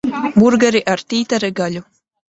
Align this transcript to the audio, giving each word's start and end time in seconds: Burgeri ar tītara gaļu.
Burgeri 0.43 0.81
ar 0.95 1.05
tītara 1.15 1.53
gaļu. 1.61 1.89